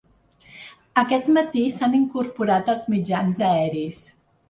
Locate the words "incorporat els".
1.99-2.85